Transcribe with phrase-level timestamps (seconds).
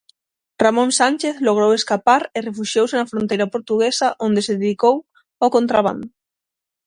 [0.63, 4.95] Ramón Sánchez logrou escapar e refuxiouse na fronteira portuguesa onde se dedicou
[5.41, 6.07] ao contrabando.